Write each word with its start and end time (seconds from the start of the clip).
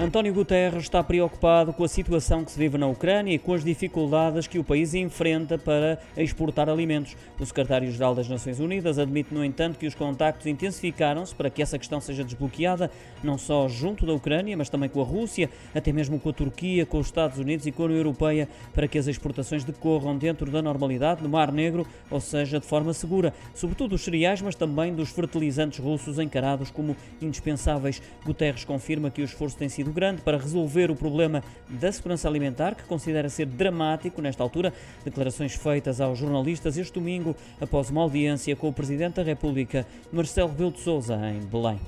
António 0.00 0.32
Guterres 0.32 0.84
está 0.84 1.02
preocupado 1.02 1.72
com 1.72 1.82
a 1.82 1.88
situação 1.88 2.44
que 2.44 2.52
se 2.52 2.58
vive 2.58 2.78
na 2.78 2.86
Ucrânia 2.86 3.34
e 3.34 3.38
com 3.38 3.52
as 3.52 3.64
dificuldades 3.64 4.46
que 4.46 4.56
o 4.56 4.62
país 4.62 4.94
enfrenta 4.94 5.58
para 5.58 5.98
exportar 6.16 6.68
alimentos. 6.68 7.16
O 7.36 7.44
secretário-geral 7.44 8.14
das 8.14 8.28
Nações 8.28 8.60
Unidas 8.60 8.96
admite, 8.96 9.34
no 9.34 9.44
entanto, 9.44 9.76
que 9.76 9.88
os 9.88 9.96
contactos 9.96 10.46
intensificaram-se 10.46 11.34
para 11.34 11.50
que 11.50 11.60
essa 11.60 11.76
questão 11.76 12.00
seja 12.00 12.22
desbloqueada, 12.22 12.92
não 13.24 13.36
só 13.36 13.66
junto 13.66 14.06
da 14.06 14.12
Ucrânia, 14.12 14.56
mas 14.56 14.68
também 14.68 14.88
com 14.88 15.00
a 15.00 15.04
Rússia, 15.04 15.50
até 15.74 15.92
mesmo 15.92 16.20
com 16.20 16.28
a 16.28 16.32
Turquia, 16.32 16.86
com 16.86 17.00
os 17.00 17.06
Estados 17.06 17.36
Unidos 17.36 17.66
e 17.66 17.72
com 17.72 17.82
a 17.82 17.86
União 17.86 17.98
Europeia, 17.98 18.48
para 18.72 18.86
que 18.86 18.98
as 18.98 19.08
exportações 19.08 19.64
decorram 19.64 20.16
dentro 20.16 20.48
da 20.48 20.62
normalidade 20.62 21.24
no 21.24 21.28
Mar 21.28 21.50
Negro, 21.50 21.84
ou 22.08 22.20
seja, 22.20 22.60
de 22.60 22.66
forma 22.66 22.92
segura, 22.92 23.34
sobretudo 23.52 23.90
dos 23.90 24.02
cereais, 24.02 24.40
mas 24.40 24.54
também 24.54 24.94
dos 24.94 25.10
fertilizantes 25.10 25.80
russos 25.80 26.20
encarados 26.20 26.70
como 26.70 26.96
indispensáveis. 27.20 28.00
Guterres 28.24 28.64
confirma 28.64 29.10
que 29.10 29.22
o 29.22 29.24
esforço 29.24 29.56
tem 29.56 29.68
sido 29.68 29.87
grande 29.90 30.22
para 30.22 30.36
resolver 30.36 30.90
o 30.90 30.96
problema 30.96 31.42
da 31.68 31.90
segurança 31.90 32.28
alimentar, 32.28 32.74
que 32.74 32.84
considera 32.84 33.28
ser 33.28 33.46
dramático 33.46 34.20
nesta 34.20 34.42
altura. 34.42 34.72
Declarações 35.04 35.54
feitas 35.54 36.00
aos 36.00 36.18
jornalistas 36.18 36.76
este 36.76 36.94
domingo 36.94 37.34
após 37.60 37.90
uma 37.90 38.02
audiência 38.02 38.54
com 38.56 38.68
o 38.68 38.72
Presidente 38.72 39.16
da 39.16 39.22
República, 39.22 39.86
Marcelo 40.12 40.50
Rebelo 40.50 40.72
de 40.72 40.80
Sousa, 40.80 41.16
em 41.30 41.40
Belém. 41.40 41.78